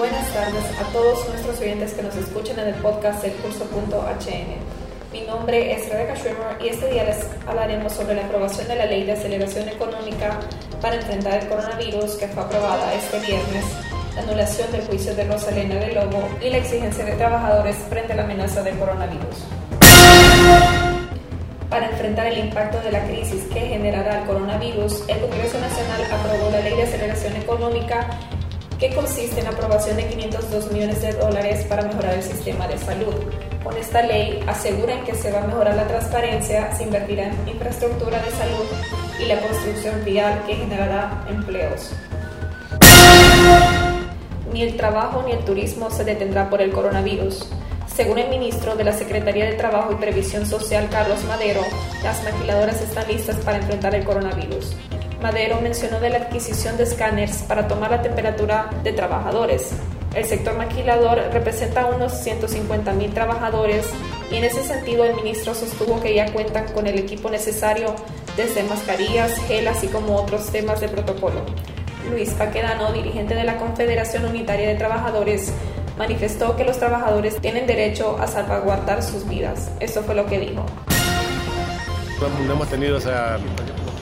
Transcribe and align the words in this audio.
buenas 0.00 0.32
tardes 0.32 0.64
a 0.80 0.92
todos 0.94 1.28
nuestros 1.28 1.60
oyentes 1.60 1.92
que 1.92 2.00
nos 2.00 2.16
escuchan 2.16 2.58
en 2.58 2.68
el 2.68 2.74
podcast 2.76 3.22
del 3.22 3.34
curso.hn. 3.34 5.12
Mi 5.12 5.20
nombre 5.26 5.74
es 5.74 5.90
Rebecca 5.90 6.16
Schwimmer 6.16 6.56
y 6.58 6.68
este 6.68 6.90
día 6.90 7.04
les 7.04 7.18
hablaremos 7.46 7.92
sobre 7.92 8.14
la 8.14 8.24
aprobación 8.24 8.66
de 8.68 8.76
la 8.76 8.86
Ley 8.86 9.04
de 9.04 9.12
Aceleración 9.12 9.68
Económica 9.68 10.40
para 10.80 10.96
enfrentar 10.96 11.42
el 11.42 11.48
coronavirus 11.50 12.12
que 12.12 12.28
fue 12.28 12.42
aprobada 12.42 12.94
este 12.94 13.18
viernes, 13.18 13.62
la 14.14 14.22
anulación 14.22 14.72
del 14.72 14.86
juicio 14.86 15.14
de 15.14 15.24
Rosalena 15.24 15.74
de 15.74 15.92
Lobo 15.92 16.26
y 16.40 16.48
la 16.48 16.56
exigencia 16.56 17.04
de 17.04 17.12
trabajadores 17.12 17.76
frente 17.90 18.14
a 18.14 18.16
la 18.16 18.24
amenaza 18.24 18.62
del 18.62 18.78
coronavirus. 18.78 19.44
Para 21.68 21.90
enfrentar 21.90 22.26
el 22.26 22.38
impacto 22.38 22.80
de 22.80 22.90
la 22.90 23.04
crisis 23.04 23.42
que 23.52 23.60
generará 23.60 24.20
el 24.20 24.24
coronavirus, 24.26 25.04
el 25.08 25.20
Congreso 25.20 25.60
Nacional 25.60 26.00
aprobó 26.10 26.50
la 26.50 26.60
Ley 26.60 26.74
de 26.74 26.84
Aceleración 26.84 27.36
Económica 27.36 28.08
que 28.80 28.94
consiste 28.94 29.40
en 29.40 29.44
la 29.44 29.50
aprobación 29.50 29.98
de 29.98 30.08
502 30.08 30.72
millones 30.72 31.02
de 31.02 31.12
dólares 31.12 31.66
para 31.68 31.82
mejorar 31.82 32.14
el 32.14 32.22
sistema 32.22 32.66
de 32.66 32.78
salud. 32.78 33.14
Con 33.62 33.76
esta 33.76 34.00
ley 34.02 34.42
aseguran 34.46 35.04
que 35.04 35.14
se 35.14 35.30
va 35.30 35.42
a 35.42 35.46
mejorar 35.46 35.76
la 35.76 35.86
transparencia, 35.86 36.74
se 36.74 36.84
invertirá 36.84 37.26
en 37.26 37.48
infraestructura 37.48 38.22
de 38.22 38.30
salud 38.30 38.64
y 39.22 39.26
la 39.26 39.38
construcción 39.38 40.02
vial 40.02 40.42
que 40.46 40.56
generará 40.56 41.26
empleos. 41.28 41.92
Ni 44.50 44.62
el 44.62 44.76
trabajo 44.78 45.22
ni 45.26 45.32
el 45.32 45.44
turismo 45.44 45.90
se 45.90 46.04
detendrá 46.04 46.48
por 46.48 46.62
el 46.62 46.72
coronavirus. 46.72 47.50
Según 47.94 48.18
el 48.18 48.30
ministro 48.30 48.76
de 48.76 48.84
la 48.84 48.94
Secretaría 48.94 49.44
de 49.44 49.56
Trabajo 49.56 49.92
y 49.92 49.96
Previsión 49.96 50.46
Social, 50.46 50.88
Carlos 50.90 51.22
Madero, 51.24 51.60
las 52.02 52.24
maquiladoras 52.24 52.80
están 52.80 53.06
listas 53.08 53.36
para 53.44 53.58
enfrentar 53.58 53.94
el 53.94 54.04
coronavirus. 54.04 54.74
Madero 55.20 55.60
mencionó 55.60 56.00
de 56.00 56.10
la 56.10 56.18
adquisición 56.18 56.76
de 56.76 56.84
escáneres 56.84 57.44
para 57.46 57.68
tomar 57.68 57.90
la 57.90 58.02
temperatura 58.02 58.70
de 58.82 58.92
trabajadores. 58.92 59.72
El 60.14 60.24
sector 60.24 60.56
maquilador 60.56 61.18
representa 61.32 61.86
unos 61.86 62.12
150 62.12 62.92
mil 62.94 63.12
trabajadores 63.12 63.86
y 64.32 64.36
en 64.36 64.44
ese 64.44 64.64
sentido 64.64 65.04
el 65.04 65.14
ministro 65.14 65.54
sostuvo 65.54 66.00
que 66.00 66.14
ya 66.14 66.32
cuentan 66.32 66.72
con 66.72 66.86
el 66.86 66.98
equipo 66.98 67.30
necesario 67.30 67.94
desde 68.36 68.62
mascarillas, 68.64 69.38
gel, 69.46 69.68
así 69.68 69.86
como 69.86 70.16
otros 70.16 70.50
temas 70.50 70.80
de 70.80 70.88
protocolo. 70.88 71.44
Luis 72.10 72.30
Paquedano, 72.30 72.92
dirigente 72.92 73.34
de 73.34 73.44
la 73.44 73.58
Confederación 73.58 74.24
Unitaria 74.24 74.68
de 74.68 74.74
Trabajadores, 74.74 75.52
manifestó 75.98 76.56
que 76.56 76.64
los 76.64 76.78
trabajadores 76.78 77.40
tienen 77.40 77.66
derecho 77.66 78.16
a 78.20 78.26
salvaguardar 78.26 79.02
sus 79.02 79.28
vidas. 79.28 79.70
Eso 79.80 80.02
fue 80.02 80.14
lo 80.14 80.26
que 80.26 80.40
dijo. 80.40 80.64
No 82.46 82.52
hemos 82.52 82.68
tenido 82.68 82.98
esa 82.98 83.38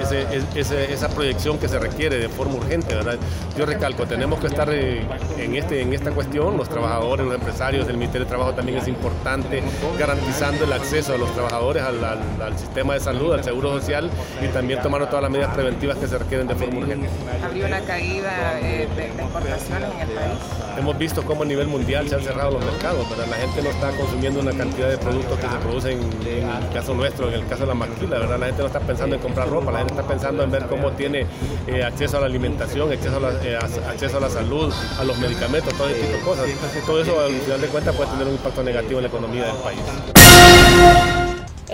esa 0.00 1.08
proyección 1.08 1.58
que 1.58 1.68
se 1.68 1.78
requiere 1.78 2.18
de 2.18 2.28
forma 2.28 2.54
urgente. 2.54 2.94
¿verdad? 2.94 3.18
Yo 3.56 3.66
recalco, 3.66 4.06
tenemos 4.06 4.40
que 4.40 4.46
estar 4.46 4.68
eh, 4.72 5.06
en, 5.38 5.56
este, 5.56 5.80
en 5.80 5.92
esta 5.92 6.10
cuestión, 6.10 6.56
los 6.56 6.68
trabajadores, 6.68 7.26
los 7.26 7.34
empresarios, 7.34 7.88
el 7.88 7.96
Ministerio 7.96 8.24
de 8.24 8.28
Trabajo 8.28 8.52
también 8.54 8.78
es 8.78 8.88
importante, 8.88 9.62
garantizando 9.98 10.64
el 10.64 10.72
acceso 10.72 11.12
de 11.12 11.18
los 11.18 11.32
trabajadores 11.32 11.82
al, 11.82 12.58
sistema 12.58 12.94
de 12.94 13.00
salud, 13.00 13.32
al 13.32 13.44
seguro 13.44 13.78
social 13.78 14.10
y 14.42 14.48
también 14.48 14.80
tomando 14.82 15.06
todas 15.08 15.22
las 15.22 15.30
medidas 15.30 15.54
preventivas 15.54 15.98
que 15.98 16.06
se 16.06 16.18
requieren 16.18 16.46
de 16.46 16.54
forma 16.54 16.78
urgente. 16.78 17.08
¿Habría 17.42 17.66
una 17.66 17.80
caída 17.80 18.60
eh, 18.60 18.88
de, 18.96 19.22
importaciones 19.22 19.90
en 19.92 20.00
el 20.00 20.08
país? 20.08 20.38
Hemos 20.76 20.98
visto 20.98 21.22
cómo 21.22 21.42
a 21.42 21.46
nivel 21.46 21.68
mundial 21.68 22.08
se 22.08 22.16
han 22.16 22.22
cerrado 22.22 22.52
los 22.52 22.64
mercados, 22.64 23.08
¿verdad? 23.08 23.26
la 23.30 23.36
gente 23.36 23.62
no 23.62 23.70
está 23.70 23.90
consumiendo 23.92 24.40
una 24.40 24.52
cantidad 24.52 24.88
de 24.88 24.98
productos 24.98 25.38
que 25.38 25.48
se 25.48 25.56
producen 25.56 26.00
en 26.26 26.48
el 26.48 26.72
caso 26.72 26.94
nuestro, 26.94 27.28
en 27.28 27.34
el 27.34 27.46
caso 27.46 27.62
de 27.62 27.68
la 27.68 27.74
maquila, 27.74 28.18
¿verdad? 28.18 28.38
la 28.38 28.46
gente 28.46 28.62
no 28.62 28.66
está 28.66 28.80
pensando 28.80 29.16
en 29.16 29.22
comprar 29.22 29.48
ropa, 29.48 29.70
la 29.70 29.78
gente 29.78 29.94
está 29.94 30.06
pensando 30.06 30.42
en 30.42 30.50
ver 30.50 30.66
cómo 30.66 30.90
tiene 30.92 31.26
eh, 31.66 31.84
acceso 31.84 32.16
a 32.16 32.20
la 32.20 32.26
alimentación, 32.26 32.90
acceso 32.92 33.16
a 33.16 33.20
la, 33.20 33.30
eh, 33.44 33.56
acceso 33.56 34.16
a 34.16 34.20
la 34.20 34.30
salud, 34.30 34.72
a 34.98 35.04
los 35.04 35.18
medicamentos, 35.18 35.72
todo 35.74 35.88
ese 35.88 36.00
tipo 36.00 36.16
de 36.16 36.22
cosas. 36.22 36.46
Todo 36.86 37.00
eso 37.00 37.20
al 37.20 37.32
final 37.32 37.60
de 37.60 37.68
cuentas 37.68 37.94
puede 37.94 38.10
tener 38.10 38.26
un 38.26 38.34
impacto 38.34 38.62
negativo 38.62 38.98
en 38.98 39.02
la 39.02 39.08
economía 39.08 39.44
del 39.44 39.56
país. 39.56 40.23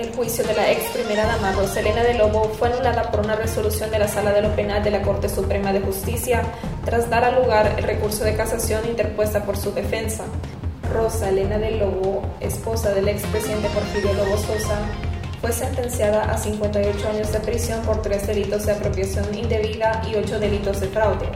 El 0.00 0.14
juicio 0.14 0.42
de 0.44 0.54
la 0.54 0.72
ex 0.72 0.82
primera 0.92 1.26
dama 1.26 1.52
Roselena 1.52 2.02
de 2.02 2.14
Lobo 2.14 2.44
fue 2.58 2.68
anulada 2.68 3.10
por 3.10 3.20
una 3.20 3.36
resolución 3.36 3.90
de 3.90 3.98
la 3.98 4.08
Sala 4.08 4.32
de 4.32 4.40
lo 4.40 4.56
Penal 4.56 4.82
de 4.82 4.90
la 4.90 5.02
Corte 5.02 5.28
Suprema 5.28 5.74
de 5.74 5.80
Justicia 5.80 6.42
tras 6.86 7.10
dar 7.10 7.22
a 7.22 7.38
lugar 7.38 7.74
el 7.76 7.84
recurso 7.84 8.24
de 8.24 8.34
casación 8.34 8.80
interpuesta 8.88 9.44
por 9.44 9.58
su 9.58 9.72
defensa. 9.72 10.24
Rosa 10.90 11.28
Elena 11.28 11.58
de 11.58 11.72
Lobo, 11.72 12.22
esposa 12.40 12.94
del 12.94 13.08
expresidente 13.08 13.68
Porfirio 13.68 14.14
Lobo 14.14 14.38
Sosa, 14.38 14.78
fue 15.42 15.52
sentenciada 15.52 16.32
a 16.32 16.38
58 16.38 17.08
años 17.10 17.30
de 17.30 17.40
prisión 17.40 17.82
por 17.82 18.00
tres 18.00 18.26
delitos 18.26 18.64
de 18.64 18.72
apropiación 18.72 19.34
indebida 19.34 20.00
y 20.10 20.16
ocho 20.16 20.40
delitos 20.40 20.80
de 20.80 20.88
fraude. 20.88 21.26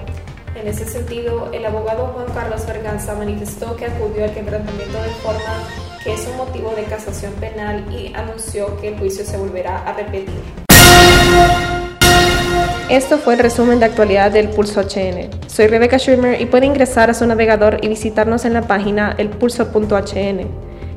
En 0.57 0.69
ese 0.69 0.85
sentido, 0.87 1.51
el 1.53 1.67
abogado 1.67 2.07
Juan 2.15 2.27
Carlos 2.33 2.65
Berganza 2.65 3.15
manifestó 3.17 3.75
que 3.77 3.87
acudió 3.87 4.25
al 4.25 4.33
quebrantamiento 4.33 5.03
de 5.03 5.09
forma 5.23 5.69
que 6.05 6.15
es 6.15 6.29
un 6.29 6.37
motivo 6.37 6.73
de 6.77 6.85
casación 6.85 7.33
penal 7.35 7.85
y 7.91 8.15
anunció 8.15 8.81
que 8.81 8.89
el 8.89 8.99
juicio 8.99 9.25
se 9.25 9.37
volverá 9.37 9.79
a 9.79 9.95
repetir. 9.95 10.29
Esto 12.89 13.19
fue 13.19 13.35
el 13.35 13.41
resumen 13.41 13.81
de 13.81 13.87
actualidad 13.87 14.31
del 14.31 14.51
Pulso 14.51 14.83
HN. 14.83 15.31
Soy 15.49 15.67
Rebecca 15.67 15.99
Schwimmer 15.99 16.41
y 16.41 16.47
puede 16.47 16.67
ingresar 16.67 17.11
a 17.11 17.15
su 17.15 17.27
navegador 17.27 17.79
y 17.83 17.89
visitarnos 17.89 18.45
en 18.45 18.53
la 18.53 18.63
página 18.63 19.15
elpulso.hn. 19.19 20.49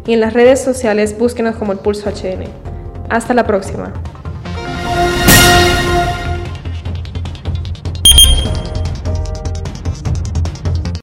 Y 0.05 0.13
en 0.13 0.19
las 0.19 0.33
redes 0.33 0.61
sociales 0.61 1.17
búsquenos 1.17 1.55
como 1.55 1.71
el 1.71 1.79
Pulso 1.79 2.11
HN. 2.11 2.43
Hasta 3.09 3.33
la 3.33 3.47
próxima. 3.47 3.93